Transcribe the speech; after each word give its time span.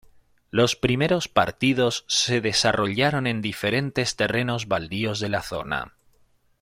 Los 0.49 0.75
primeros 0.75 1.27
partidos 1.27 2.05
se 2.07 2.41
desarrollaron 2.41 3.27
en 3.27 3.39
diferentes 3.43 4.15
terrenos 4.15 4.67
baldíos 4.67 5.19
de 5.19 5.29
la 5.29 5.43
zona. 5.43 5.93